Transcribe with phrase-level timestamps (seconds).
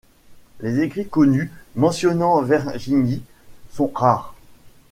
[0.61, 3.21] Les écrits connus mentionnant Vergigny
[3.71, 4.33] sont rares.